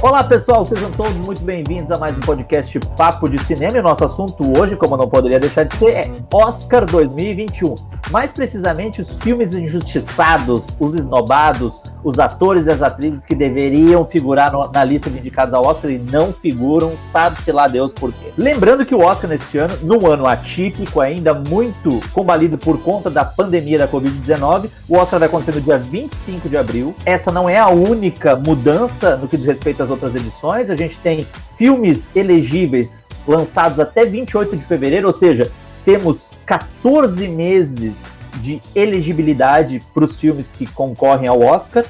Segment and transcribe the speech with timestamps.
[0.00, 3.78] Olá pessoal, sejam todos muito bem-vindos a mais um podcast Papo de Cinema.
[3.78, 7.74] E o nosso assunto hoje, como não poderia deixar de ser, é Oscar 2021.
[8.10, 14.50] Mais precisamente, os filmes injustiçados, os esnobados, os atores e as atrizes que deveriam figurar
[14.52, 18.32] no, na lista de indicados ao Oscar e não figuram, sabe-se lá Deus por quê.
[18.36, 23.24] Lembrando que o Oscar neste ano, num ano atípico, ainda muito combalido por conta da
[23.24, 26.94] pandemia da Covid-19, o Oscar vai acontecer no dia 25 de abril.
[27.04, 30.70] Essa não é a única mudança no que diz respeito às outras edições.
[30.70, 35.50] A gente tem filmes elegíveis lançados até 28 de fevereiro, ou seja,
[35.88, 41.82] temos 14 meses de elegibilidade para os filmes que concorrem ao Oscar.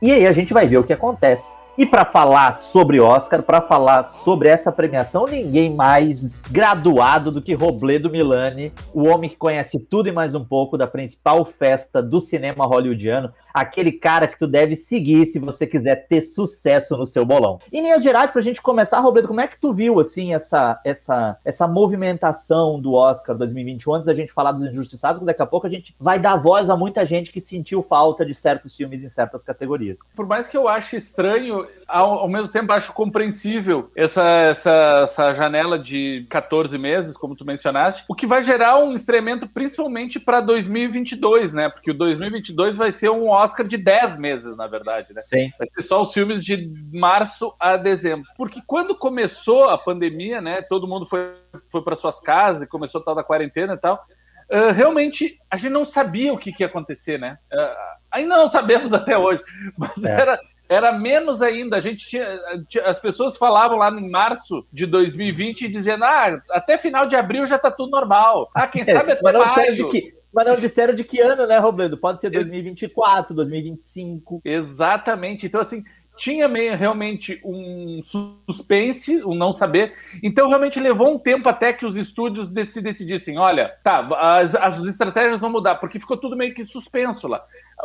[0.00, 1.52] E aí a gente vai ver o que acontece.
[1.78, 7.54] E para falar sobre Oscar, para falar sobre essa premiação, ninguém mais graduado do que
[7.54, 12.20] Robledo Milani, o homem que conhece tudo e mais um pouco da principal festa do
[12.20, 17.24] cinema hollywoodiano, aquele cara que tu deve seguir se você quiser ter sucesso no seu
[17.24, 17.58] bolão.
[17.72, 21.38] Em linhas gerais, pra gente começar, Robledo, como é que tu viu assim essa essa
[21.44, 25.66] essa movimentação do Oscar 2021 antes da gente falar dos injustiçados, porque daqui a pouco
[25.66, 29.08] a gente vai dar voz a muita gente que sentiu falta de certos filmes em
[29.08, 30.10] certas categorias.
[30.14, 35.32] Por mais que eu ache estranho, ao, ao mesmo tempo acho compreensível essa, essa essa
[35.32, 40.40] janela de 14 meses, como tu mencionaste, o que vai gerar um estreamento principalmente para
[40.40, 41.68] 2022, né?
[41.68, 45.20] Porque o 2022 vai ser um Oscar de 10 meses, na verdade, né?
[45.20, 45.50] Sim.
[45.58, 48.28] Vai ser só os filmes de março a dezembro.
[48.36, 50.62] Porque quando começou a pandemia, né?
[50.62, 51.32] Todo mundo foi,
[51.70, 54.04] foi para suas casas e começou a tal da quarentena e tal.
[54.50, 57.38] Uh, realmente a gente não sabia o que, que ia acontecer, né?
[57.52, 59.42] Uh, ainda não sabemos até hoje,
[59.78, 60.10] mas é.
[60.10, 61.76] era, era menos ainda.
[61.76, 62.40] A gente tinha,
[62.86, 67.58] as pessoas falavam lá em março de 2020 dizendo: ah, até final de abril já
[67.58, 68.48] tá tudo normal.
[68.54, 69.74] Ah, quem sabe até maio.
[69.74, 71.98] De que, mas não disseram de que ano, né, Robledo?
[71.98, 74.40] Pode ser 2024, 2025.
[74.44, 75.46] Exatamente.
[75.46, 75.82] Então, assim,
[76.20, 79.94] tinha meio, realmente um suspense, um não saber.
[80.22, 84.84] Então, realmente levou um tempo até que os estúdios se decidissem: olha, tá, as, as
[84.84, 87.40] estratégias vão mudar, porque ficou tudo meio que suspenso lá.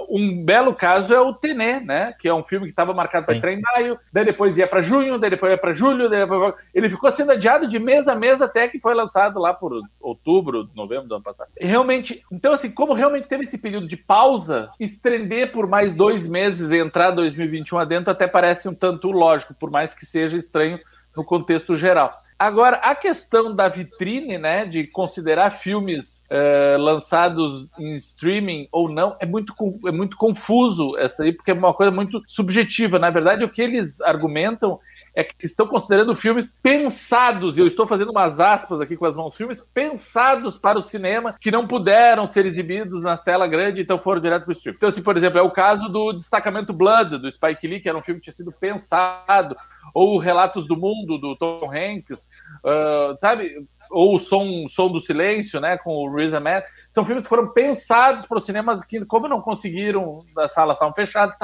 [0.10, 2.14] Um belo caso é o Tenê, né?
[2.20, 4.82] Que é um filme que estava marcado para estrear em maio, daí depois ia para
[4.82, 6.54] junho, daí depois ia para julho, depois...
[6.74, 10.68] ele ficou sendo adiado de mês a mês até que foi lançado lá por outubro,
[10.76, 11.50] novembro do ano passado.
[11.58, 16.72] Realmente, então assim, como realmente teve esse período de pausa, estender por mais dois meses
[16.72, 20.80] e entrar 2021 adentro até parece um tanto lógico, por mais que seja estranho
[21.16, 22.14] no contexto geral.
[22.38, 29.16] Agora, a questão da vitrine, né, de considerar filmes uh, lançados em streaming ou não,
[29.20, 29.54] é muito,
[29.88, 33.00] é muito confuso essa aí, porque é uma coisa muito subjetiva.
[33.00, 34.80] Na verdade, o que eles argumentam
[35.16, 39.16] é que estão considerando filmes pensados, e eu estou fazendo umas aspas aqui com as
[39.16, 43.98] mãos, filmes pensados para o cinema que não puderam ser exibidos na tela grande, então
[43.98, 44.76] foram direto para o streaming.
[44.78, 47.98] Então, assim, por exemplo, é o caso do Destacamento Blood, do Spike Lee, que era
[47.98, 49.56] um filme que tinha sido pensado,
[49.94, 52.30] ou Relatos do Mundo, do Tom Hanks,
[52.66, 53.56] uh, sabe?
[53.90, 56.66] Ou o Som, Som do Silêncio, né, com o Riz Ahmed.
[56.90, 60.94] São filmes que foram pensados para os cinemas que, como não conseguiram, as salas estavam
[60.94, 61.38] fechadas,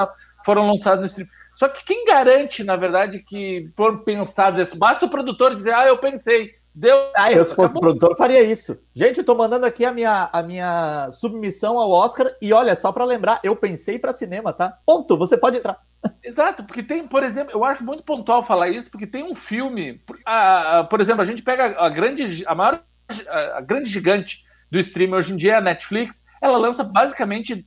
[0.44, 1.41] foram lançados no streaming.
[1.54, 4.76] Só que quem garante, na verdade, que foram pensados isso?
[4.76, 6.50] Basta o produtor dizer, ah, eu pensei.
[6.74, 6.96] Deu.
[7.14, 8.78] Ah, eu se fosse produtor faria isso.
[8.94, 12.90] Gente, eu tô mandando aqui a minha, a minha submissão ao Oscar e olha, só
[12.90, 14.78] para lembrar, eu pensei para cinema, tá?
[14.86, 15.76] Ponto, você pode entrar.
[16.24, 20.00] Exato, porque tem, por exemplo, eu acho muito pontual falar isso, porque tem um filme,
[20.24, 22.80] a, a, por exemplo, a gente pega a grande, a maior,
[23.28, 27.66] a, a grande gigante do streaming hoje em dia, a Netflix, ela lança basicamente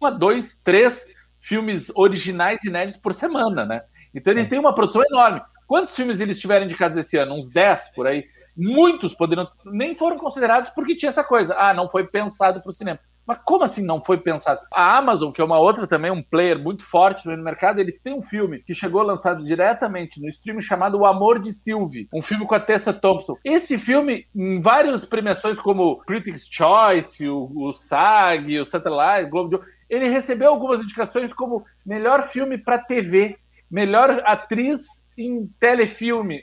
[0.00, 1.06] uma, dois, três
[1.42, 3.82] filmes originais inéditos por semana, né?
[4.14, 4.48] Então ele Sim.
[4.48, 5.42] tem uma produção enorme.
[5.66, 7.34] Quantos filmes eles tiveram indicados esse ano?
[7.34, 8.24] Uns 10 por aí.
[8.56, 11.54] Muitos poderiam nem foram considerados porque tinha essa coisa.
[11.58, 12.98] Ah, não foi pensado para o cinema.
[13.26, 14.60] Mas como assim não foi pensado?
[14.72, 18.14] A Amazon, que é uma outra também, um player muito forte no mercado, eles têm
[18.14, 22.46] um filme que chegou lançado diretamente no stream chamado O Amor de Sylvie, um filme
[22.46, 23.36] com a Tessa Thompson.
[23.44, 29.54] Esse filme, em várias premiações como Critics' Choice, o, o SAG, o Satellite, Globo de
[29.56, 33.36] Ouro, ele recebeu algumas indicações como melhor filme para TV,
[33.70, 34.80] melhor atriz
[35.18, 36.40] em telefilme.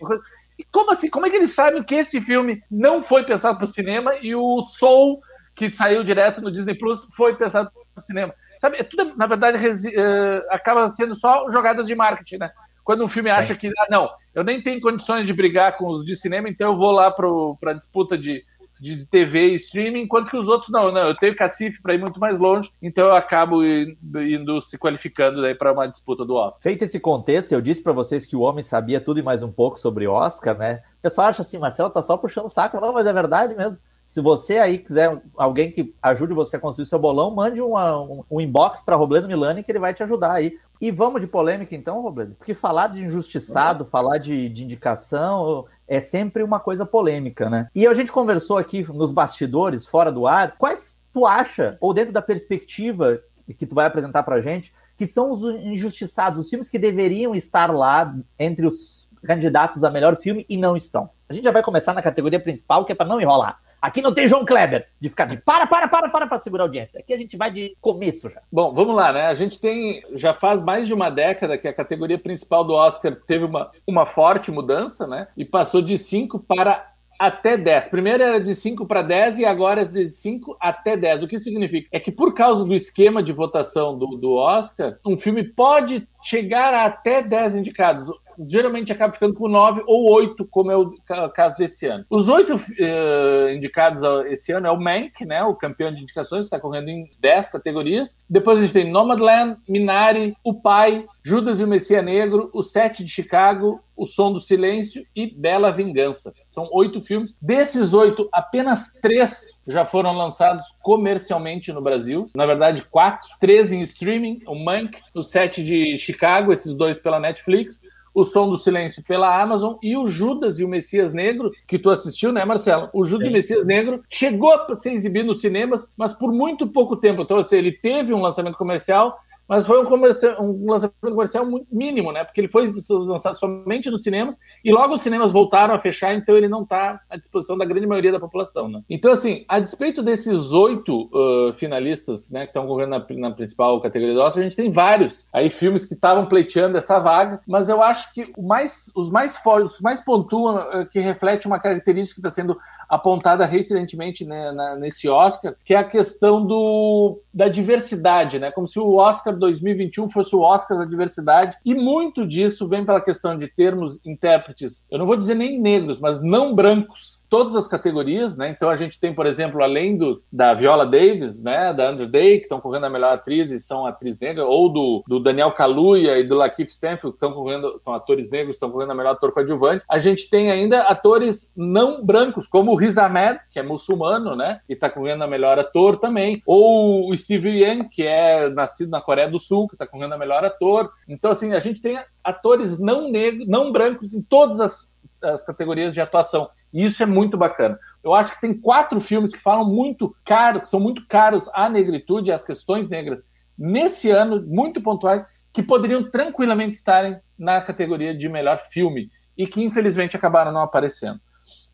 [0.57, 1.09] E como assim?
[1.09, 4.35] Como é que eles sabem que esse filme não foi pensado para o cinema e
[4.35, 5.17] o Soul,
[5.55, 8.35] que saiu direto no Disney Plus, foi pensado para o cinema?
[8.59, 12.51] Sabe, é tudo, na verdade, uh, acaba sendo só jogadas de marketing, né?
[12.83, 16.05] Quando um filme acha que, ah, não, eu nem tenho condições de brigar com os
[16.05, 18.43] de cinema, então eu vou lá para a disputa de
[18.79, 21.01] de TV e streaming, enquanto que os outros não, não.
[21.01, 25.73] Eu tenho cacife para ir muito mais longe, então eu acabo indo, se qualificando para
[25.73, 26.61] uma disputa do Oscar.
[26.61, 29.51] Feito esse contexto, eu disse para vocês que o homem sabia tudo e mais um
[29.51, 30.81] pouco sobre Oscar, né?
[30.99, 33.81] O pessoal acha assim, Marcelo tá só puxando o saco, não, mas é verdade mesmo.
[34.09, 38.23] Se você aí quiser alguém que ajude você a construir seu bolão, mande uma, um,
[38.31, 41.75] um inbox para Robledo Milani que ele vai te ajudar aí E vamos de polêmica
[41.75, 42.33] então, Robledo?
[42.33, 47.67] Porque falar de injustiçado, falar de, de indicação é sempre uma coisa polêmica, né?
[47.75, 52.11] E a gente conversou aqui nos bastidores, fora do ar, quais tu acha, ou dentro
[52.11, 53.19] da perspectiva
[53.55, 57.71] que tu vai apresentar pra gente, que são os injustiçados, os filmes que deveriam estar
[57.71, 61.11] lá entre os candidatos a melhor filme e não estão.
[61.29, 63.59] A gente já vai começar na categoria principal, que é para não enrolar.
[63.81, 66.65] Aqui não tem João Kleber de ficar de para, para, para, para, para segurar a
[66.65, 66.99] audiência.
[66.99, 68.41] Aqui a gente vai de começo já.
[68.51, 69.27] Bom, vamos lá, né?
[69.27, 73.15] A gente tem, já faz mais de uma década que a categoria principal do Oscar
[73.25, 75.27] teve uma, uma forte mudança, né?
[75.37, 76.89] E passou de 5 para
[77.19, 77.89] até 10.
[77.89, 81.23] Primeiro era de 5 para 10 e agora é de 5 até 10.
[81.23, 81.89] O que significa?
[81.91, 86.73] É que por causa do esquema de votação do, do Oscar, um filme pode chegar
[86.73, 88.09] a até 10 indicados
[88.47, 90.91] geralmente acaba ficando com nove ou oito, como é o
[91.33, 92.05] caso desse ano.
[92.09, 96.59] Os oito uh, indicados esse ano é o Mank, né, o campeão de indicações, está
[96.59, 98.21] correndo em dez categorias.
[98.29, 103.03] Depois a gente tem Nomadland, Minari, O Pai, Judas e o Messias Negro, O Sete
[103.03, 106.33] de Chicago, O Som do Silêncio e Bela Vingança.
[106.47, 107.37] São oito filmes.
[107.41, 112.29] Desses oito, apenas três já foram lançados comercialmente no Brasil.
[112.33, 113.29] Na verdade, quatro.
[113.39, 117.81] Três em streaming, o Mank, O Sete de Chicago, esses dois pela Netflix
[118.13, 121.89] o Som do Silêncio pela Amazon e o Judas e o Messias Negro, que tu
[121.89, 122.89] assistiu, né, Marcelo?
[122.93, 123.29] O Judas Sim.
[123.29, 127.21] e o Messias Negro chegou a ser exibido nos cinemas, mas por muito pouco tempo.
[127.21, 132.11] Então, assim, ele teve um lançamento comercial, mas foi um, comercial, um lançamento comercial mínimo,
[132.11, 132.23] né?
[132.23, 136.37] Porque ele foi lançado somente nos cinemas e logo os cinemas voltaram a fechar, então
[136.37, 138.83] ele não está à disposição da grande maioria da população, né?
[138.87, 143.81] Então, assim, a despeito desses oito uh, finalistas, né, que estão correndo na, na, principal
[143.81, 147.69] categoria do Oscar, a gente tem vários aí filmes que estavam pleiteando essa vaga, mas
[147.69, 152.21] eu acho que mais, os mais fortes, os mais pontuam, uh, que reflete uma característica
[152.21, 152.55] que está sendo
[152.87, 158.51] apontada recentemente né, na, nesse Oscar, que é a questão do, da diversidade, né?
[158.51, 163.01] Como se o Oscar 2021 fosse o Oscar da diversidade, e muito disso vem pela
[163.01, 167.67] questão de termos intérpretes, eu não vou dizer nem negros, mas não brancos todas as
[167.67, 168.49] categorias, né?
[168.49, 169.97] Então a gente tem, por exemplo, além
[170.31, 173.85] da Viola Davis, né, da Andrew Day, que estão correndo a melhor atriz e são
[173.85, 177.93] atriz negra, ou do, do Daniel Kaluuya e do Lakeith Stanfield, que estão correndo, são
[177.93, 179.83] atores negros, estão correndo a melhor ator coadjuvante.
[179.89, 184.61] A gente tem ainda atores não brancos, como o Riz Ahmed, que é muçulmano, né,
[184.67, 189.01] e está correndo a melhor ator também, ou o Steve Yeun, que é nascido na
[189.01, 190.91] Coreia do Sul, que está correndo a melhor ator.
[191.07, 195.93] Então, assim, a gente tem atores não negros, não brancos em todas as as categorias
[195.93, 196.49] de atuação.
[196.73, 197.77] E isso é muito bacana.
[198.03, 201.69] Eu acho que tem quatro filmes que falam muito caro, que são muito caros à
[201.69, 203.23] negritude, às questões negras,
[203.57, 209.63] nesse ano, muito pontuais, que poderiam tranquilamente estarem na categoria de melhor filme e que
[209.63, 211.19] infelizmente acabaram não aparecendo.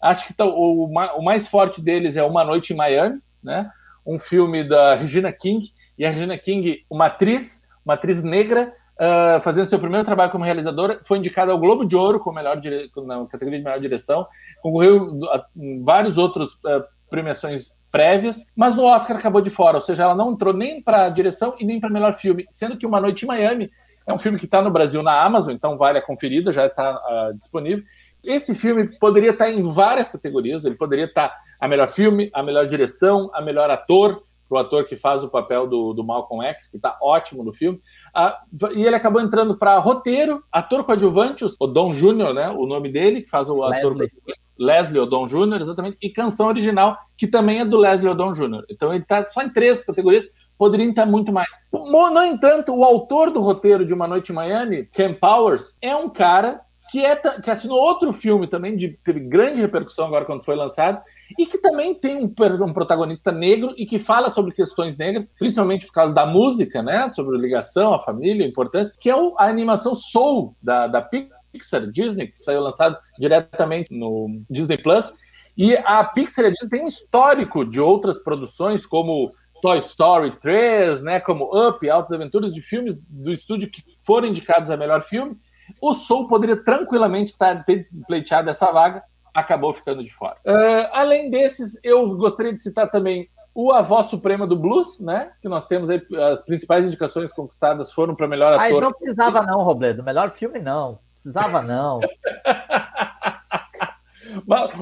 [0.01, 3.69] Acho que tá, o, o mais forte deles é Uma Noite em Miami, né?
[4.05, 9.41] um filme da Regina King, e a Regina King, uma atriz, uma atriz negra, uh,
[9.41, 12.89] fazendo seu primeiro trabalho como realizadora, foi indicada ao Globo de Ouro com melhor dire...
[13.05, 14.27] na categoria de melhor direção,
[14.61, 15.43] concorreu a
[15.83, 20.31] vários outros uh, premiações prévias, mas no Oscar acabou de fora, ou seja, ela não
[20.31, 23.71] entrou nem para direção e nem para melhor filme, sendo que Uma Noite em Miami
[24.07, 26.95] é um filme que está no Brasil na Amazon, então vale a conferida, já está
[26.95, 27.83] uh, disponível.
[28.23, 32.29] Esse filme poderia estar tá em várias categorias, ele poderia estar tá a melhor filme,
[32.33, 36.45] a melhor direção, a melhor ator, o ator que faz o papel do, do Malcolm
[36.45, 37.79] X, que está ótimo no filme.
[38.15, 38.39] Ah,
[38.73, 42.49] e ele acabou entrando para roteiro, ator coadjuvante, o Don Júnior, né?
[42.49, 44.11] O nome dele, que faz o ator Leslie,
[44.57, 48.63] Leslie Odom Jr., exatamente, e canção original, que também é do Leslie Odom Jr.
[48.69, 50.25] Então ele está só em três categorias,
[50.57, 51.49] poderiam estar muito mais.
[51.73, 56.07] No entanto, o autor do roteiro de Uma Noite em Miami, Ken Powers, é um
[56.07, 60.55] cara que, é, que assinou outro filme também, de, teve grande repercussão agora quando foi
[60.55, 61.01] lançado,
[61.37, 65.87] e que também tem um, um, protagonista negro e que fala sobre questões negras, principalmente
[65.87, 67.11] por causa da música, né?
[67.13, 71.89] Sobre ligação, a família, a importância, que é o, a animação Soul da, da Pixar,
[71.91, 75.13] Disney, que saiu lançado diretamente no Disney Plus.
[75.57, 81.01] E a Pixar a Disney tem um histórico de outras produções, como Toy Story 3,
[81.01, 81.19] né?
[81.19, 85.35] Como Up, Altas Aventuras, de filmes do estúdio que foram indicados a melhor filme.
[85.81, 87.65] O Soul poderia tranquilamente estar
[88.05, 89.01] pleiteado essa vaga,
[89.35, 90.37] acabou ficando de fora.
[90.45, 95.31] Uh, além desses, eu gostaria de citar também o A Voz Suprema do Blues, né?
[95.41, 96.01] Que nós temos aí,
[96.31, 98.69] as principais indicações conquistadas foram para melhor ator.
[98.71, 100.03] Mas não precisava não, Robledo.
[100.03, 100.99] Melhor filme não.
[101.13, 101.99] Precisava não.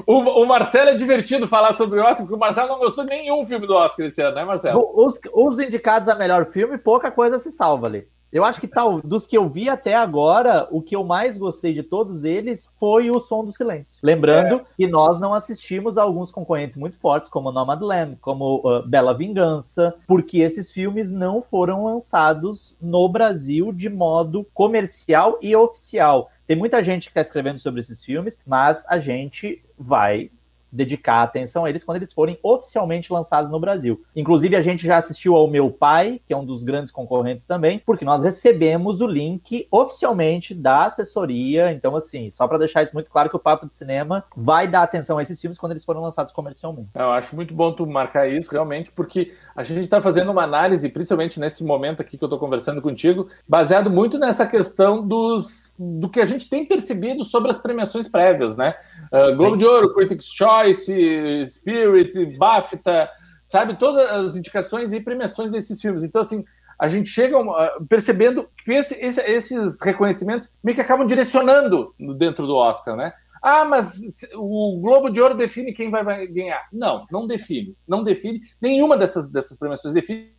[0.06, 3.10] O, o, Marcelo é divertido falar sobre o Oscar, porque o Marcelo não gostou de
[3.10, 4.90] nenhum filme do Oscar esse ano, né, Marcelo?
[4.94, 8.08] Os, os indicados a melhor filme, pouca coisa se salva ali.
[8.34, 11.72] Eu acho que tal, dos que eu vi até agora, o que eu mais gostei
[11.72, 14.00] de todos eles foi o Som do Silêncio.
[14.02, 14.64] Lembrando é.
[14.76, 19.94] que nós não assistimos a alguns concorrentes muito fortes, como Nomadland, como uh, Bela Vingança,
[20.04, 26.28] porque esses filmes não foram lançados no Brasil de modo comercial e oficial.
[26.44, 30.28] Tem muita gente que está escrevendo sobre esses filmes, mas a gente vai
[30.74, 34.02] dedicar atenção a eles quando eles forem oficialmente lançados no Brasil.
[34.14, 37.78] Inclusive, a gente já assistiu ao Meu Pai, que é um dos grandes concorrentes também,
[37.78, 41.72] porque nós recebemos o link oficialmente da assessoria.
[41.72, 44.82] Então, assim, só para deixar isso muito claro que o Papo de Cinema vai dar
[44.82, 46.88] atenção a esses filmes quando eles forem lançados comercialmente.
[46.94, 50.88] Eu acho muito bom tu marcar isso, realmente, porque a gente está fazendo uma análise,
[50.88, 56.08] principalmente nesse momento aqui que eu estou conversando contigo, baseado muito nessa questão dos, do
[56.08, 58.74] que a gente tem percebido sobre as premiações prévias, né?
[59.12, 63.10] Uh, Globo de Ouro, Critics' Choice, Spirit, BAFTA,
[63.44, 63.76] sabe?
[63.76, 66.02] Todas as indicações e premiações desses filmes.
[66.02, 66.44] Então, assim,
[66.78, 72.46] a gente chega uh, percebendo que esse, esse, esses reconhecimentos meio que acabam direcionando dentro
[72.46, 73.12] do Oscar, né?
[73.42, 74.00] Ah, mas
[74.34, 76.66] o Globo de Ouro define quem vai ganhar.
[76.72, 77.76] Não, não define.
[77.86, 78.40] Não define.
[78.58, 80.32] Nenhuma dessas, dessas premiações define.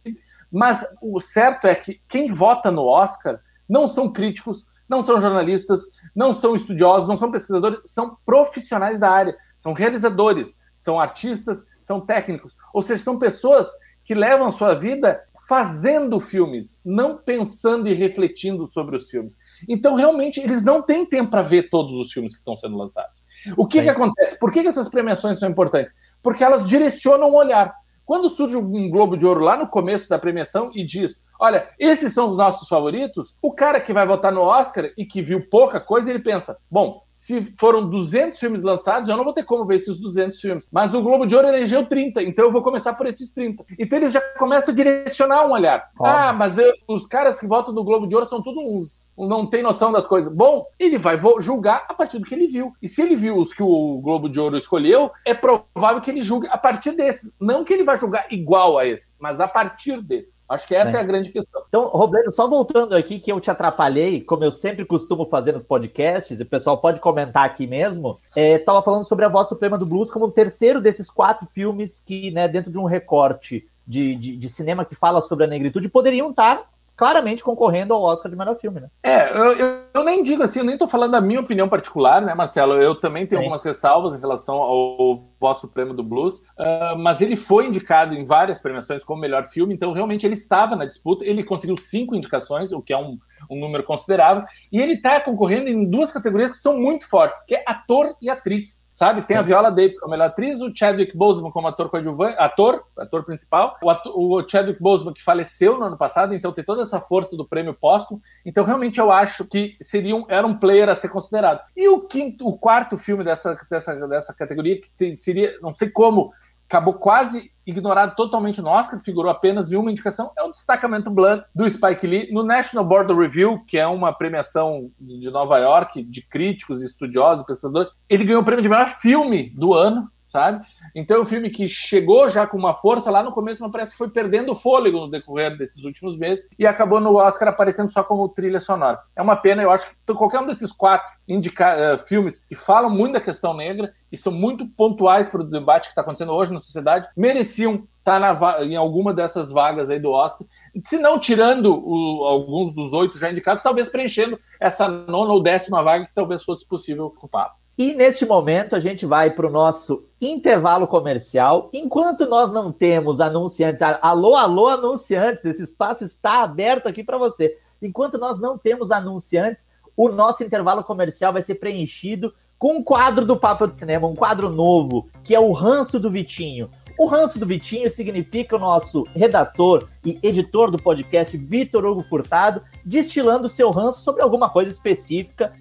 [0.51, 3.39] Mas o certo é que quem vota no Oscar
[3.70, 5.82] não são críticos, não são jornalistas,
[6.15, 12.00] não são estudiosos, não são pesquisadores, são profissionais da área, são realizadores, são artistas, são
[12.00, 12.55] técnicos.
[12.72, 13.67] Ou seja, são pessoas
[14.03, 15.19] que levam a sua vida
[15.50, 19.36] fazendo filmes, não pensando e refletindo sobre os filmes.
[19.67, 23.24] Então, realmente, eles não têm tempo para ver todos os filmes que estão sendo lançados.
[23.57, 24.38] O que, que acontece?
[24.38, 25.95] Por que, que essas premiações são importantes?
[26.22, 27.74] Porque elas direcionam o olhar.
[28.05, 32.13] Quando surge um Globo de Ouro lá no começo da premiação e diz: Olha, esses
[32.13, 35.80] são os nossos favoritos, o cara que vai votar no Oscar e que viu pouca
[35.80, 39.75] coisa, ele pensa: Bom, se foram 200 filmes lançados, eu não vou ter como ver
[39.75, 40.68] esses 200 filmes.
[40.70, 43.63] Mas o Globo de Ouro elegeu 30, então eu vou começar por esses 30.
[43.80, 45.89] Então eles já começam a direcionar um olhar.
[45.98, 49.10] Ah, mas eu, os caras que votam no Globo de Ouro são todos uns.
[49.18, 50.34] Não tem noção das coisas.
[50.34, 52.74] Bom, ele vai julgar a partir do que ele viu.
[52.82, 56.22] E se ele viu os que o Globo de Ouro escolheu, é provável que ele
[56.22, 57.38] julgue a partir desses.
[57.39, 60.44] Não que ele vai julgar igual a esse, mas a partir desses.
[60.50, 60.98] Acho que essa Sim.
[60.98, 61.62] é a grande questão.
[61.67, 65.63] Então, Roberto, só voltando aqui, que eu te atrapalhei, como eu sempre costumo fazer nos
[65.63, 69.86] podcasts, e o pessoal pode comentar aqui mesmo, é, falando sobre a Voz Suprema do
[69.86, 74.36] Blues como o terceiro desses quatro filmes que, né, dentro de um recorte de, de,
[74.38, 76.65] de cinema que fala sobre a negritude, poderiam estar
[76.96, 78.88] claramente concorrendo ao Oscar de melhor filme, né?
[79.04, 82.22] É, eu, eu, eu, nem digo assim, eu nem tô falando da minha opinião particular,
[82.22, 82.82] né, Marcelo?
[82.82, 83.46] Eu também tenho Sim.
[83.46, 88.24] algumas ressalvas em relação ao Voz Supremo do Blues, uh, mas ele foi indicado em
[88.24, 92.72] várias premiações como melhor filme, então realmente ele estava na disputa, ele conseguiu cinco indicações,
[92.72, 93.18] o que é um,
[93.50, 97.56] um número considerável, e ele está concorrendo em duas categorias que são muito fortes, que
[97.56, 99.22] é ator e atriz sabe?
[99.24, 99.40] Tem Sim.
[99.40, 103.78] a Viola Davis como melhor atriz, o Chadwick Boseman como ator coadjuvante, ator, ator principal,
[103.84, 107.36] o, ator, o Chadwick Boseman que faleceu no ano passado, então tem toda essa força
[107.36, 108.22] do prêmio póstumo.
[108.46, 111.60] Então realmente eu acho que seria um, era um player a ser considerado.
[111.75, 115.90] E o quinto, o quarto filme dessa, dessa, dessa categoria que tem, seria, não sei
[115.90, 116.32] como,
[116.67, 121.43] acabou quase ignorado totalmente no Oscar, figurou apenas em uma indicação, é o Destacamento Blood
[121.53, 126.03] do Spike Lee no National Board of Review, que é uma premiação de Nova York
[126.03, 127.91] de críticos, estudiosos, pensadores.
[128.07, 130.65] Ele ganhou o prêmio de melhor filme do ano, sabe?
[130.94, 133.92] Então é um filme que chegou já com uma força lá no começo, mas parece
[133.94, 138.04] que foi perdendo fôlego no decorrer desses últimos meses e acabou no Oscar aparecendo só
[138.04, 139.00] como trilha sonora.
[139.15, 142.89] É uma pena, eu acho que qualquer um desses quatro indica, uh, filmes que falam
[142.89, 146.51] muito da questão negra e são muito pontuais para o debate que está acontecendo hoje
[146.51, 150.46] na sociedade, mereciam estar tá em alguma dessas vagas aí do Oscar.
[150.84, 155.82] Se não tirando o, alguns dos oito já indicados, talvez preenchendo essa nona ou décima
[155.82, 157.51] vaga que talvez fosse possível ocupar.
[157.77, 161.70] E neste momento a gente vai para o nosso intervalo comercial.
[161.74, 167.58] Enquanto nós não temos anunciantes, alô, alô, anunciantes, esse espaço está aberto aqui para você.
[167.82, 173.25] Enquanto nós não temos anunciantes, o nosso intervalo comercial vai ser preenchido com um quadro
[173.25, 176.70] do Papo de Cinema, um quadro novo, que é o Ranço do Vitinho.
[176.98, 182.62] O Ranço do Vitinho significa o nosso redator e editor do podcast, Vitor Hugo Furtado,
[182.86, 185.51] destilando seu ranço sobre alguma coisa específica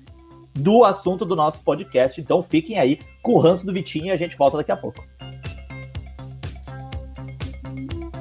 [0.55, 2.21] do assunto do nosso podcast.
[2.21, 5.05] Então fiquem aí com o ranço do Vitinho e a gente volta daqui a pouco.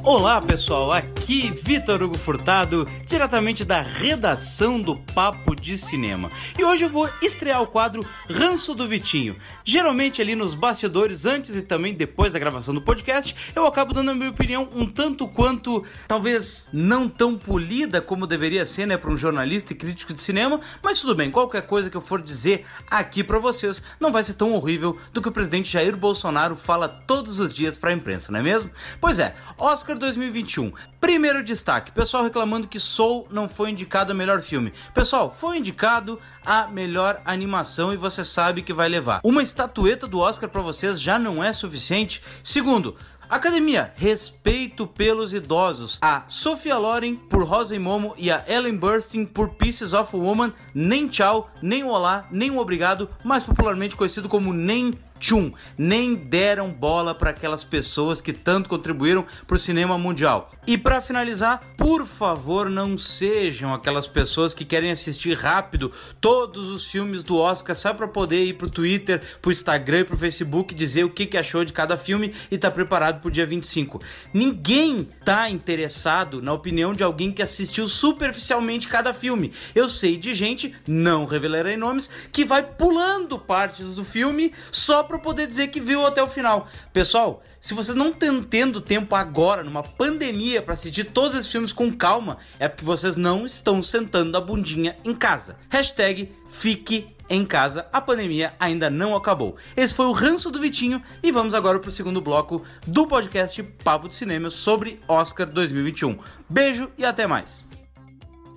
[0.05, 6.29] Olá pessoal, aqui Vitor Hugo Furtado, diretamente da redação do Papo de Cinema.
[6.59, 9.37] E hoje eu vou estrear o quadro Ranço do Vitinho.
[9.63, 14.11] Geralmente ali nos bastidores, antes e também depois da gravação do podcast, eu acabo dando
[14.11, 19.09] a minha opinião um tanto quanto, talvez não tão polida como deveria ser, né, para
[19.09, 22.65] um jornalista e crítico de cinema, mas tudo bem, qualquer coisa que eu for dizer
[22.91, 26.89] aqui para vocês não vai ser tão horrível do que o presidente Jair Bolsonaro fala
[26.89, 28.69] todos os dias para a imprensa, não é mesmo?
[28.99, 30.71] Pois é, Oscar Oscar 2021.
[30.99, 34.73] Primeiro destaque: pessoal reclamando que Soul não foi indicado a melhor filme.
[34.93, 39.21] Pessoal, foi indicado a melhor animação e você sabe que vai levar.
[39.23, 42.21] Uma estatueta do Oscar para vocês já não é suficiente?
[42.43, 42.95] Segundo,
[43.29, 45.97] Academia, respeito pelos idosos.
[46.01, 50.19] A Sophia Loren por Rosa e Momo e a Ellen Burstyn por Pieces of a
[50.19, 54.93] Woman, nem tchau, nem olá, nem obrigado, mais popularmente conhecido como nem
[55.23, 60.51] tchum, nem deram bola para aquelas pessoas que tanto contribuíram para o cinema mundial.
[60.67, 66.91] E para finalizar, por favor, não sejam aquelas pessoas que querem assistir rápido todos os
[66.91, 71.05] filmes do Oscar só para poder ir pro Twitter, pro Instagram e pro Facebook dizer
[71.05, 74.01] o que, que achou de cada filme e tá preparado pro dia 25.
[74.33, 79.53] Ninguém tá interessado na opinião de alguém que assistiu superficialmente cada filme.
[79.73, 85.12] Eu sei de gente, não revelarei nomes, que vai pulando partes do filme só pra
[85.13, 86.67] para poder dizer que viu até o final.
[86.91, 91.71] Pessoal, se vocês não estão tendo tempo agora, numa pandemia, para assistir todos esses filmes
[91.71, 95.55] com calma, é porque vocês não estão sentando a bundinha em casa.
[95.69, 99.55] Hashtag fique em casa, a pandemia ainda não acabou.
[99.77, 103.61] Esse foi o ranço do Vitinho e vamos agora para o segundo bloco do podcast
[103.83, 106.17] Papo de Cinema sobre Oscar 2021.
[106.49, 107.63] Beijo e até mais.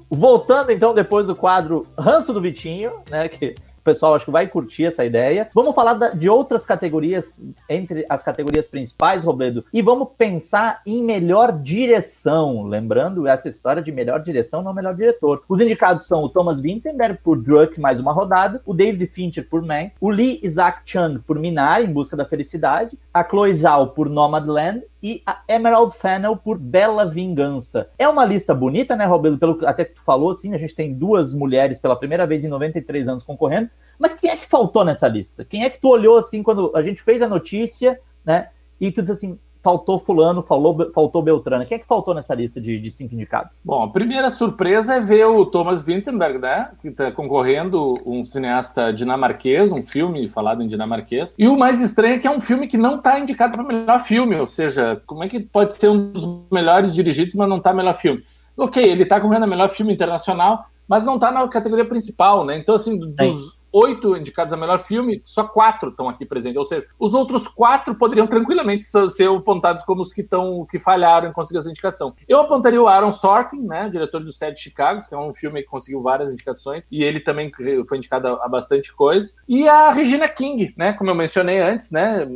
[0.09, 4.85] Voltando então depois do quadro Ranço do Vitinho, né, que pessoal acho que vai curtir
[4.85, 5.49] essa ideia.
[5.55, 11.03] Vamos falar da, de outras categorias, entre as categorias principais, Robledo, e vamos pensar em
[11.03, 12.65] melhor direção.
[12.65, 15.45] Lembrando essa história de melhor direção, não melhor diretor.
[15.49, 19.63] Os indicados são o Thomas Vinterberg por Druck, mais uma rodada, o David Fincher por
[19.63, 24.09] Man, o Lee Isaac Chung por Minar, em busca da felicidade, a Chloe Zhao por
[24.09, 27.89] Nomadland e a Emerald Fennel por Bela Vingança.
[27.99, 29.39] É uma lista bonita, né, Roberto?
[29.39, 32.49] Pelo até que tu falou, assim, a gente tem duas mulheres pela primeira vez em
[32.49, 35.45] 93 anos concorrendo, mas quem é que faltou nessa lista?
[35.45, 38.49] Quem é que tu olhou assim quando a gente fez a notícia, né?
[38.81, 41.67] E tu disse assim, faltou fulano, falou, faltou Beltrano.
[41.67, 43.61] Quem é que faltou nessa lista de, de, cinco indicados?
[43.65, 46.71] Bom, a primeira surpresa é ver o Thomas Vinterberg, né?
[46.81, 51.35] Que está concorrendo, um cineasta dinamarquês, um filme falado em dinamarquês.
[51.37, 53.99] E o mais estranho é que é um filme que não está indicado para melhor
[53.99, 57.75] filme, ou seja, como é que pode ser um dos melhores dirigidos, mas não está
[57.75, 58.23] melhor filme?
[58.57, 62.57] Ok, ele está concorrendo a melhor filme internacional, mas não está na categoria principal, né?
[62.57, 66.57] Então, assim, dos, oito indicados a melhor filme, só quatro estão aqui presentes.
[66.57, 71.29] Ou seja, os outros quatro poderiam tranquilamente ser apontados como os que estão que falharam
[71.29, 72.15] em conseguir essa indicação.
[72.27, 75.69] Eu apontaria o Aaron Sorkin, né, diretor do Sete Chicago, que é um filme que
[75.69, 77.51] conseguiu várias indicações, e ele também
[77.87, 79.33] foi indicado a, bastante coisa.
[79.47, 82.27] E a Regina King, né, como eu mencionei antes, né,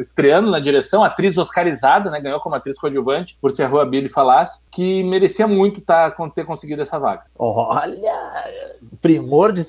[0.00, 4.08] estreando na direção, atriz oscarizada, né, ganhou como atriz coadjuvante por ser a Rua Billy
[4.08, 7.24] falasse, que merecia muito tá, ter conseguido essa vaga.
[7.38, 8.71] Olha,
[9.02, 9.62] primor de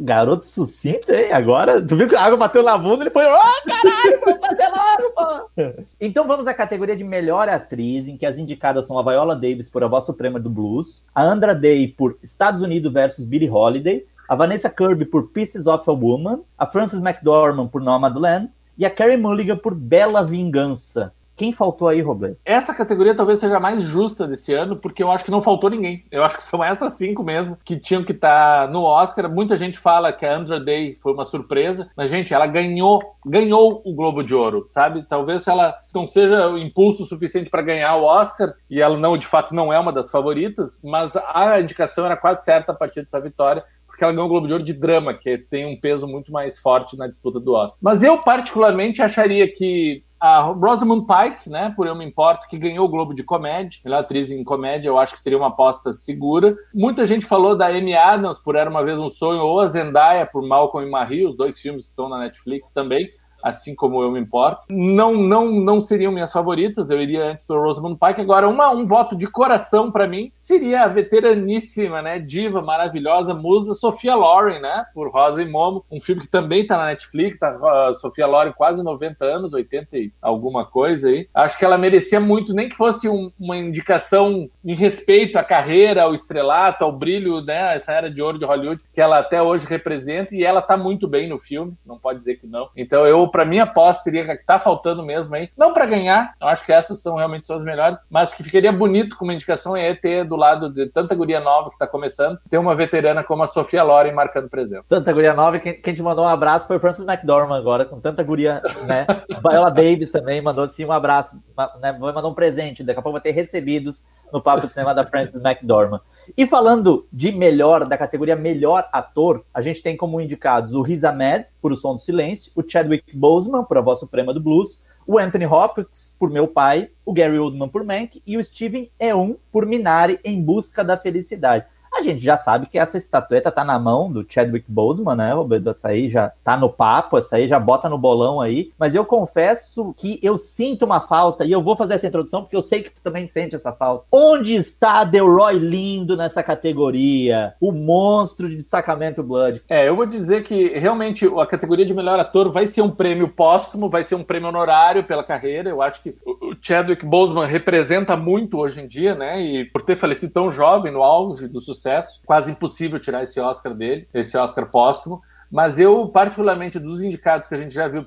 [0.00, 1.30] garoto sucinto, hein?
[1.30, 4.40] Agora, tu viu que a água bateu na bunda, ele foi, ó, oh, caralho, vamos
[4.40, 5.84] fazer logo, pô.
[6.00, 9.68] Então vamos à categoria de melhor atriz, em que as indicadas são a Viola Davis
[9.68, 14.06] por A Voz Suprema do Blues, a Andra Day por Estados Unidos versus Billie Holiday,
[14.26, 18.48] a Vanessa Kirby por Pieces of a Woman, a Frances McDormand por Nomadland
[18.78, 21.12] e a Carey Mulligan por Bela Vingança.
[21.38, 22.36] Quem faltou aí, Robledo?
[22.44, 25.70] Essa categoria talvez seja a mais justa desse ano, porque eu acho que não faltou
[25.70, 26.04] ninguém.
[26.10, 29.30] Eu acho que são essas cinco mesmo que tinham que estar tá no Oscar.
[29.30, 33.80] Muita gente fala que a Andra Day foi uma surpresa, mas, gente, ela ganhou, ganhou
[33.84, 35.06] o Globo de Ouro, sabe?
[35.08, 39.26] Talvez ela não seja o impulso suficiente para ganhar o Oscar, e ela não, de
[39.26, 43.20] fato, não é uma das favoritas, mas a indicação era quase certa a partir dessa
[43.20, 43.62] vitória
[43.98, 46.56] porque ela ganhou o Globo de Ouro de drama, que tem um peso muito mais
[46.56, 47.80] forte na disputa do Oscar.
[47.82, 52.84] Mas eu, particularmente, acharia que a Rosamund Pike, né, por Eu Me Importo, que ganhou
[52.84, 56.56] o Globo de Comédia, melhor atriz em comédia, eu acho que seria uma aposta segura.
[56.74, 60.26] Muita gente falou da Amy Adams por Era Uma Vez Um Sonho, ou a Zendaya
[60.26, 63.08] por Malcolm e Marie, os dois filmes que estão na Netflix também
[63.42, 64.62] assim como eu me importo.
[64.68, 68.20] Não, não, não seriam minhas favoritas, eu iria antes do Rosamund Pike.
[68.20, 73.74] Agora, uma, um voto de coração para mim seria a veteraníssima, né, diva maravilhosa, musa
[73.74, 77.88] Sofia Loren, né, por Rosa e Momo, um filme que também tá na Netflix, a,
[77.88, 81.28] a Sofia Loren quase 90 anos, 80 e alguma coisa aí.
[81.34, 86.02] Acho que ela merecia muito, nem que fosse um, uma indicação em respeito à carreira,
[86.02, 89.66] ao estrelato, ao brilho, né, essa era de ouro de Hollywood que ela até hoje
[89.66, 92.68] representa e ela tá muito bem no filme, não pode dizer que não.
[92.76, 95.50] Então eu para mim, a aposta seria que está faltando mesmo aí.
[95.56, 99.16] Não para ganhar, eu acho que essas são realmente suas melhores, mas que ficaria bonito
[99.16, 102.74] como indicação é ter do lado de tanta guria nova que está começando, ter uma
[102.74, 104.84] veterana como a Sofia Loren marcando presença.
[104.88, 108.00] Tanta guria nova, quem, quem te mandou um abraço foi o Francis McDormand agora, com
[108.00, 109.06] tanta guria, né?
[109.42, 111.36] Viola Davis também mandou assim um abraço,
[111.80, 111.92] né?
[111.92, 115.04] Vai mandar um presente, daqui a pouco vai ter recebidos no papo de cinema da
[115.04, 116.00] Francis McDormand.
[116.36, 121.04] E falando de melhor, da categoria melhor ator, a gente tem como indicados o Riz
[121.04, 124.82] Ahmed, por O Som do Silêncio, o Chadwick Boseman, por A Voz Suprema do Blues,
[125.06, 129.36] o Anthony Hopkins por Meu Pai, o Gary Oldman por Mank e o Steven Eun
[129.50, 131.64] por Minari em Busca da Felicidade.
[131.98, 135.70] A gente já sabe que essa estatueta tá na mão do Chadwick Boseman, né, Roberto?
[135.70, 138.70] Essa aí já tá no papo, essa aí já bota no bolão aí.
[138.78, 142.54] Mas eu confesso que eu sinto uma falta, e eu vou fazer essa introdução porque
[142.54, 144.04] eu sei que tu também sente essa falta.
[144.12, 147.54] Onde está Delroy Lindo nessa categoria?
[147.60, 149.60] O monstro de destacamento Blood.
[149.68, 153.26] É, eu vou dizer que realmente a categoria de melhor ator vai ser um prêmio
[153.26, 155.68] póstumo, vai ser um prêmio honorário pela carreira.
[155.68, 159.42] Eu acho que o Chadwick Boseman representa muito hoje em dia, né?
[159.42, 163.40] E por ter falecido tão jovem, no auge do sucesso sucesso, quase impossível tirar esse
[163.40, 165.20] Oscar dele, esse Oscar póstumo.
[165.50, 168.04] Mas eu, particularmente, dos indicados que a gente já viu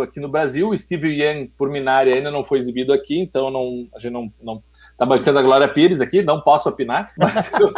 [0.00, 3.88] aqui no Brasil, o Steve Young por Minari ainda não foi exibido aqui, então não,
[3.92, 4.62] a gente não, não
[4.96, 7.72] tá bancando a Glória Pires aqui, não posso opinar, mas eu,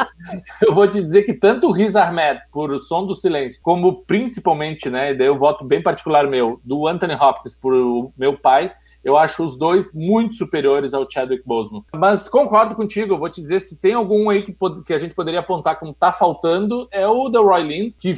[0.60, 4.04] eu, vou te dizer que tanto o Riz Ahmed por O Som do Silêncio, como
[4.04, 8.70] principalmente, né, daí eu voto bem particular meu, do Anthony Hopkins por o Meu Pai,
[9.06, 11.84] eu acho os dois muito superiores ao Chadwick Boseman.
[11.94, 15.38] Mas concordo contigo, vou te dizer, se tem algum aí que, que a gente poderia
[15.38, 18.12] apontar como tá faltando, é o Roy Lynn, que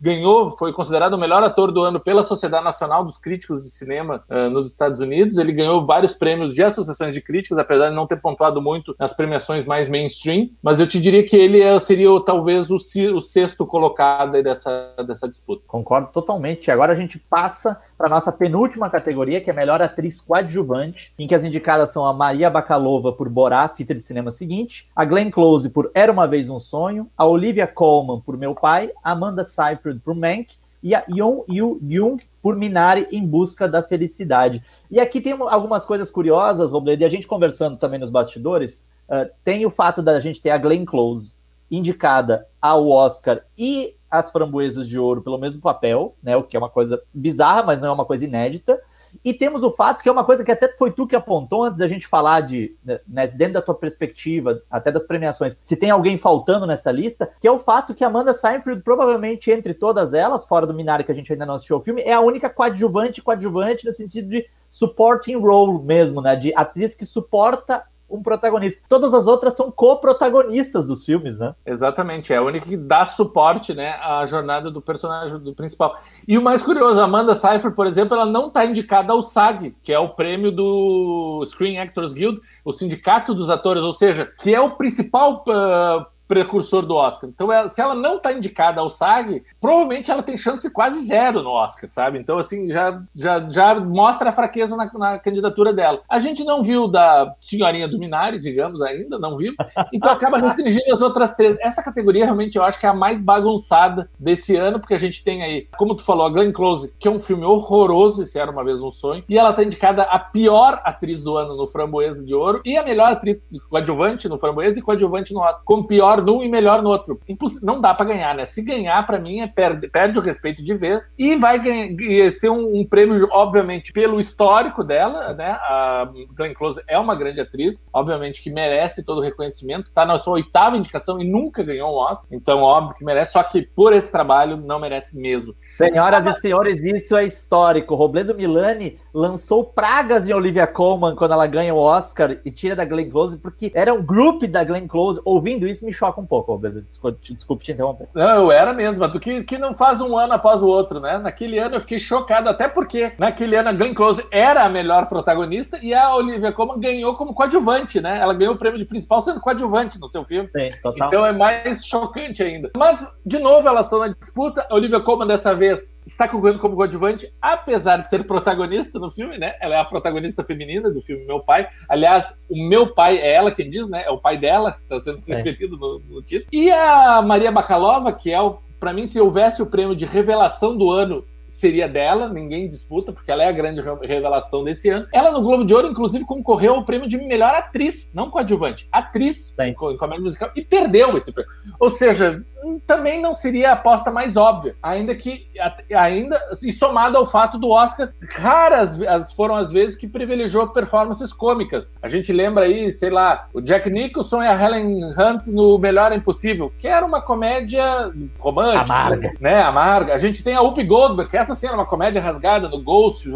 [0.00, 4.22] ganhou, foi considerado o melhor ator do ano pela Sociedade Nacional dos Críticos de Cinema
[4.30, 5.36] uh, nos Estados Unidos.
[5.36, 9.12] Ele ganhou vários prêmios de associações de críticos, apesar de não ter pontuado muito nas
[9.12, 10.50] premiações mais mainstream.
[10.62, 15.28] Mas eu te diria que ele é, seria talvez o, o sexto colocado dessa, dessa
[15.28, 15.64] disputa.
[15.66, 16.70] Concordo totalmente.
[16.70, 21.34] Agora a gente passa para nossa penúltima categoria, que é melhor atriz coadjuvante, em que
[21.34, 25.68] as indicadas são a Maria Bakalova por Borá, fita de cinema seguinte, a Glenn Close
[25.68, 30.00] por Era Uma Vez Um Sonho, a Olivia Colman por Meu Pai, a Amanda Seyfried
[30.00, 34.62] por Mank e a Yeon Yu Jung por Minari em busca da felicidade.
[34.90, 39.30] E aqui tem algumas coisas curiosas, Robledo, e a gente conversando também nos bastidores, uh,
[39.44, 41.34] tem o fato da gente ter a Glenn Close
[41.70, 46.58] indicada ao Oscar e as Framboesas de Ouro pelo mesmo papel, né, o que é
[46.58, 48.80] uma coisa bizarra, mas não é uma coisa inédita.
[49.24, 51.78] E temos o fato que é uma coisa que até foi tu que apontou antes
[51.78, 52.74] da gente falar de,
[53.06, 57.46] né, dentro da tua perspectiva, até das premiações, se tem alguém faltando nessa lista, que
[57.46, 61.14] é o fato que Amanda Seyfried, provavelmente entre todas elas, fora do Minari que a
[61.14, 65.36] gente ainda não assistiu o filme, é a única coadjuvante, coadjuvante no sentido de supporting
[65.36, 68.82] role mesmo, né, de atriz que suporta um protagonista.
[68.88, 71.54] Todas as outras são co-protagonistas dos filmes, né?
[71.64, 75.96] Exatamente, é a única que dá suporte, né, à jornada do personagem do principal.
[76.26, 79.74] E o mais curioso, a Amanda Seyfried, por exemplo, ela não está indicada ao SAG,
[79.82, 84.54] que é o prêmio do Screen Actors Guild, o sindicato dos atores, ou seja, que
[84.54, 87.28] é o principal uh, precursor do Oscar.
[87.28, 91.42] Então, ela, se ela não está indicada ao SAG, provavelmente ela tem chance quase zero
[91.42, 92.20] no Oscar, sabe?
[92.20, 96.02] Então, assim, já, já, já mostra a fraqueza na, na candidatura dela.
[96.08, 99.52] A gente não viu da senhorinha do Minari, digamos, ainda, não viu.
[99.92, 101.56] Então, acaba restringindo as outras três.
[101.60, 105.24] Essa categoria, realmente, eu acho que é a mais bagunçada desse ano, porque a gente
[105.24, 108.52] tem aí, como tu falou, a Glenn Close, que é um filme horroroso, esse era
[108.52, 112.24] uma vez um sonho, e ela está indicada a pior atriz do ano no Framboesa
[112.24, 116.19] de Ouro, e a melhor atriz coadjuvante no Framboesa e coadjuvante no Oscar, como pior
[116.22, 117.20] num e melhor no outro.
[117.28, 118.44] Imposs não dá para ganhar, né?
[118.44, 122.50] Se ganhar, para mim, é perde, perde o respeito de vez e vai ganhar, ser
[122.50, 125.50] um, um, prêmio, obviamente, pelo histórico dela, né?
[125.50, 130.18] A Glenn Close é uma grande atriz, obviamente que merece todo o reconhecimento, tá na
[130.18, 133.92] sua oitava indicação e nunca ganhou um Oscar, então óbvio que merece, só que por
[133.92, 135.54] esse trabalho não merece mesmo.
[135.62, 137.94] Senhoras e senhores, isso é histórico.
[137.94, 142.84] Robledo Milani lançou pragas em Olivia Colman quando ela ganha o Oscar e tira da
[142.84, 145.20] Glenn Close, porque era um grupo da Glenn Close.
[145.24, 146.58] Ouvindo isso me choca um pouco.
[146.88, 148.08] Desculpe, desculpe te interromper.
[148.14, 151.18] Não, eu era mesmo, do que, que não faz um ano após o outro, né?
[151.18, 155.06] Naquele ano eu fiquei chocado, até porque naquele ano a Glenn Close era a melhor
[155.06, 158.18] protagonista e a Olivia Colman ganhou como coadjuvante, né?
[158.18, 160.48] Ela ganhou o prêmio de principal sendo coadjuvante no seu filme.
[160.50, 161.08] Sim, total.
[161.08, 162.70] Então é mais chocante ainda.
[162.76, 164.66] Mas, de novo, elas estão na disputa.
[164.68, 169.38] A Olivia Colman dessa vez está concorrendo como coadjuvante, apesar de ser protagonista no filme,
[169.38, 169.54] né?
[169.60, 171.68] Ela é a protagonista feminina do filme Meu Pai.
[171.88, 174.04] Aliás, o meu pai é ela quem diz, né?
[174.04, 176.48] É o pai dela que está sendo referido no, no, título.
[176.52, 178.58] E a Maria Bakalova, que é o.
[178.78, 183.30] Para mim, se houvesse o prêmio de revelação do ano seria dela, ninguém disputa, porque
[183.30, 185.06] ela é a grande revelação desse ano.
[185.12, 189.54] Ela no Globo de Ouro, inclusive, concorreu ao prêmio de melhor atriz, não coadjuvante, atriz
[189.58, 191.52] em comédia musical, e perdeu esse prêmio.
[191.78, 192.42] Ou seja,
[192.86, 195.46] também não seria a aposta mais óbvia, ainda que
[195.94, 201.32] ainda e somado ao fato do Oscar, raras as, foram as vezes que privilegiou performances
[201.32, 201.96] cômicas.
[202.02, 206.12] A gente lembra aí, sei lá, o Jack Nicholson e a Helen Hunt no Melhor
[206.12, 210.14] Impossível, que era uma comédia romântica, amarga, né, amarga.
[210.14, 213.28] A gente tem a Whoopi Goldberg, que essa sim era uma comédia rasgada no Ghost,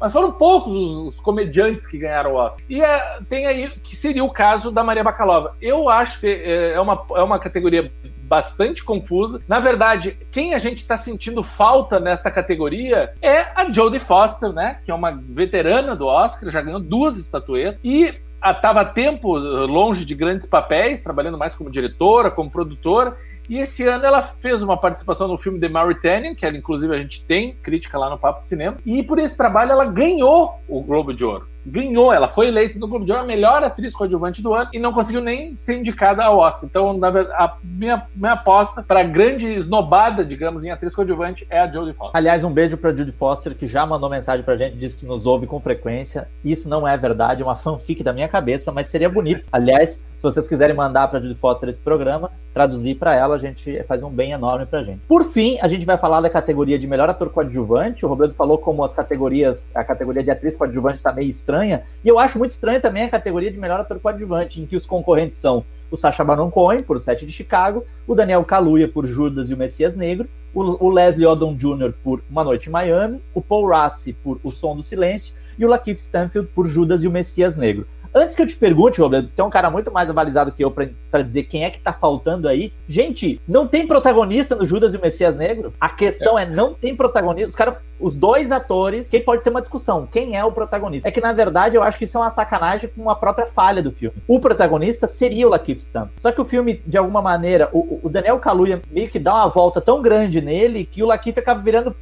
[0.00, 2.64] mas foram poucos os, os comediantes que ganharam o Oscar.
[2.68, 5.54] E é, tem aí que seria o caso da Maria Bakalova.
[5.60, 7.90] Eu acho que é, é uma, é uma categoria
[8.28, 9.40] bastante confusa.
[9.48, 14.78] Na verdade, quem a gente está sentindo falta nessa categoria é a Jodie Foster, né?
[14.84, 17.80] Que é uma veterana do Oscar, já ganhou duas estatuetas.
[17.82, 18.14] E
[18.44, 23.16] estava tempo longe de grandes papéis, trabalhando mais como diretora, como produtora.
[23.48, 26.98] E esse ano ela fez uma participação no filme The Mauritanian, que ela, inclusive a
[26.98, 28.76] gente tem crítica lá no Papo de Cinema.
[28.84, 32.88] E por esse trabalho ela ganhou o Globo de Ouro ganhou, ela foi eleita no
[32.88, 36.24] Globo de Ouro a melhor atriz coadjuvante do ano e não conseguiu nem ser indicada
[36.24, 36.68] ao Oscar.
[36.68, 41.92] Então, a minha, minha aposta para grande esnobada, digamos, em atriz coadjuvante é a Jodie
[41.92, 42.16] Foster.
[42.16, 45.26] Aliás, um beijo para Jodie Foster, que já mandou mensagem pra gente, disse que nos
[45.26, 46.28] ouve com frequência.
[46.44, 49.48] Isso não é verdade, é uma fanfic da minha cabeça, mas seria bonito.
[49.52, 53.84] Aliás, se vocês quiserem mandar para Jodie Foster esse programa, traduzir para ela, a gente
[53.84, 55.00] faz um bem enorme pra gente.
[55.06, 58.04] Por fim, a gente vai falar da categoria de melhor ator coadjuvante.
[58.04, 62.08] O Roberto falou como as categorias, a categoria de atriz coadjuvante está meio estranha, e
[62.08, 65.38] eu acho muito estranho também a categoria de melhor ator coadjuvante, em que os concorrentes
[65.38, 69.50] são o Sacha Baron Cohen, por O Sete de Chicago, o Daniel Kaluuya, por Judas
[69.50, 71.92] e o Messias Negro, o, Leslie Odom Jr.
[72.02, 75.68] por Uma Noite em Miami, o Paul Rassi por O Som do Silêncio e o
[75.68, 77.86] Lakeith Stanfield por Judas e o Messias Negro.
[78.14, 81.22] Antes que eu te pergunte, Roberto, tem um cara muito mais avalizado que eu para
[81.22, 82.72] dizer quem é que tá faltando aí.
[82.88, 85.72] Gente, não tem protagonista no Judas e o Messias Negro?
[85.78, 87.50] A questão é, é não tem protagonista.
[87.50, 91.08] Os caras, os dois atores, quem pode ter uma discussão, quem é o protagonista?
[91.08, 93.82] É que na verdade eu acho que isso é uma sacanagem com uma própria falha
[93.82, 94.16] do filme.
[94.26, 96.10] O protagonista seria o Lakeith Stamp.
[96.18, 99.48] Só que o filme, de alguma maneira, o, o Daniel Kaluuya meio que dá uma
[99.48, 101.94] volta tão grande nele que o Lakeith acaba virando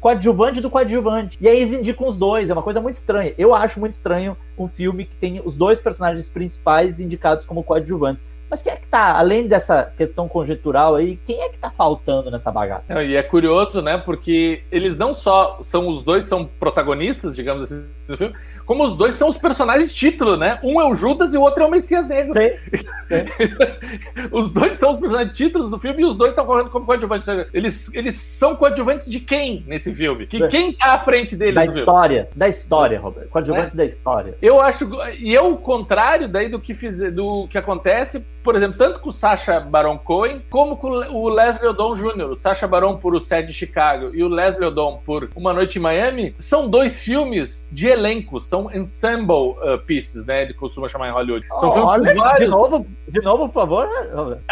[0.00, 1.38] coadjuvante do coadjuvante.
[1.40, 3.34] E aí eles indicam os dois, é uma coisa muito estranha.
[3.36, 8.26] Eu acho muito estranho um filme que tem os dois personagens principais indicados como coadjuvantes.
[8.50, 12.30] Mas quem é que tá, além dessa questão conjetural aí, quem é que tá faltando
[12.30, 13.02] nessa bagaça?
[13.02, 13.98] E é curioso, né?
[13.98, 18.34] Porque eles não só são os dois são protagonistas, digamos assim, do filme,
[18.66, 20.58] como os dois são os personagens título, né?
[20.62, 22.32] Um é o Judas e o outro é o Messias Negro.
[22.32, 22.50] Sim,
[23.02, 23.24] sim.
[24.32, 27.28] os dois são os personagens títulos do filme e os dois estão correndo como coadjuvantes.
[27.52, 30.26] Eles, eles são coadjuvantes de quem nesse filme?
[30.26, 31.54] Que, quem tá à frente deles?
[31.54, 32.38] Da história, filme?
[32.38, 33.28] da história, Robert.
[33.28, 33.76] Coadjuvantes é?
[33.76, 34.34] da história.
[34.40, 34.88] Eu acho.
[35.18, 39.08] E é o contrário daí do que, fiz, do que acontece, por exemplo, tanto com
[39.08, 42.30] o Sacha Baron Cohen, como com o Leslie Odom Jr.
[42.30, 45.78] O Sacha Baron por O Sede de Chicago e o Leslie Odom por Uma Noite
[45.78, 50.42] em Miami são dois filmes de elenco são ensemble uh, pieces, né?
[50.42, 51.46] Ele costuma chamar em Hollywood.
[51.48, 52.40] São oh, olha, vários...
[52.40, 53.88] de novo, de novo, por favor.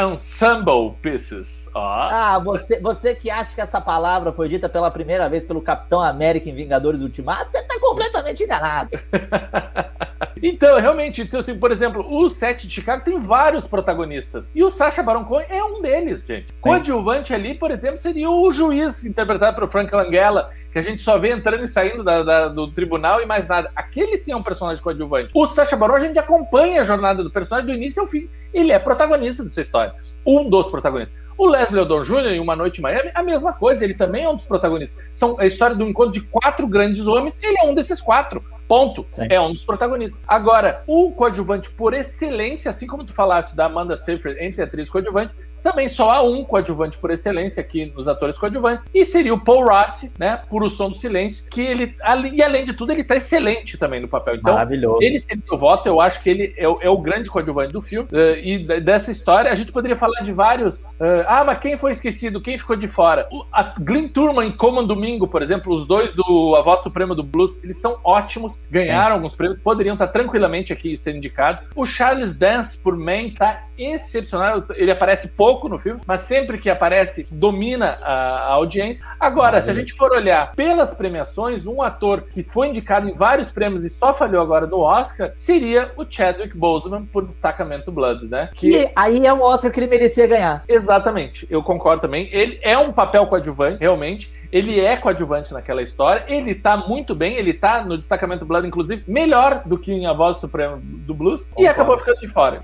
[0.01, 1.69] Ensemble pieces.
[1.75, 1.79] Oh.
[1.79, 6.01] Ah, você, você que acha que essa palavra foi dita pela primeira vez pelo Capitão
[6.01, 8.91] América em Vingadores Ultimato, você tá completamente enganado.
[10.43, 14.47] então, realmente, então, assim, por exemplo, o set de Chicago tem vários protagonistas.
[14.55, 16.47] E o Sacha Baron Cohen é um deles, gente.
[16.47, 16.61] Sim.
[16.61, 21.19] Coadjuvante ali, por exemplo, seria o juiz interpretado pelo Frank Langella que a gente só
[21.19, 23.71] vê entrando e saindo da, da, do tribunal e mais nada.
[23.77, 25.31] Aquele sim é um personagem coadjuvante.
[25.35, 28.29] O Sacha Baron, a gente acompanha a jornada do personagem do início ao fim.
[28.55, 29.95] Ele é protagonista dessa história.
[30.27, 31.23] Um dos protagonistas.
[31.37, 34.29] O Leslie Odom Jr., em Uma Noite em Miami, a mesma coisa, ele também é
[34.29, 35.03] um dos protagonistas.
[35.13, 38.43] São a história do encontro de quatro grandes homens, ele é um desses quatro.
[38.69, 39.07] Ponto.
[39.11, 39.27] Sim.
[39.29, 40.21] É um dos protagonistas.
[40.27, 45.35] Agora, o coadjuvante por excelência, assim como tu falaste da Amanda Seyfried entre atriz coadjuvante,
[45.63, 49.67] também só há um coadjuvante por excelência aqui nos atores coadjuvantes, e seria o Paul
[49.67, 51.95] Rassi, né, por O Som do Silêncio, que ele,
[52.33, 54.37] e além de tudo, ele tá excelente também no papel.
[54.37, 54.99] Então, Maravilhoso.
[55.01, 57.81] ele seria o voto, eu acho que ele é o, é o grande coadjuvante do
[57.81, 61.77] filme, uh, e dessa história a gente poderia falar de vários, uh, ah, mas quem
[61.77, 63.29] foi esquecido, quem ficou de fora?
[63.31, 67.15] O, a Glenn Turman em Common Domingo, por exemplo, os dois do A Voz Suprema
[67.15, 69.13] do Blues, eles estão ótimos, ganharam Sim.
[69.13, 71.65] alguns prêmios, poderiam estar tranquilamente aqui sendo indicados.
[71.75, 76.71] O Charles Dance por Man tá excepcional, ele aparece pouco no filme, mas sempre que
[76.71, 79.07] aparece, domina a, a audiência.
[79.19, 83.51] Agora, se a gente for olhar pelas premiações, um ator que foi indicado em vários
[83.51, 88.51] prêmios e só falhou agora no Oscar seria o Chadwick Boseman por Destacamento Blood, né?
[88.55, 90.65] Que aí é um Oscar que ele merecia ganhar.
[90.69, 92.29] Exatamente, eu concordo também.
[92.33, 97.37] Ele é um papel coadjuvante, realmente ele é coadjuvante naquela história, ele tá muito bem,
[97.37, 101.45] ele tá no destacamento Blood, inclusive, melhor do que em A Voz Suprema do Blues,
[101.45, 101.63] Concordo.
[101.63, 102.61] e acabou ficando de fora.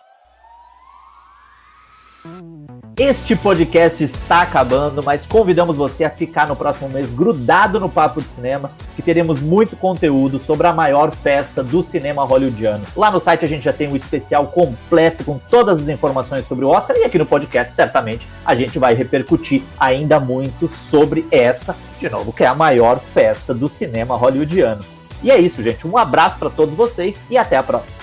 [2.98, 8.20] Este podcast está acabando, mas convidamos você a ficar no próximo mês grudado no Papo
[8.20, 12.84] de Cinema, que teremos muito conteúdo sobre a maior festa do cinema hollywoodiano.
[12.96, 16.64] Lá no site a gente já tem um especial completo com todas as informações sobre
[16.64, 21.76] o Oscar e aqui no podcast certamente a gente vai repercutir ainda muito sobre essa,
[22.00, 24.84] de novo, que é a maior festa do cinema hollywoodiano.
[25.22, 25.86] E é isso, gente.
[25.86, 27.97] Um abraço para todos vocês e até a próxima.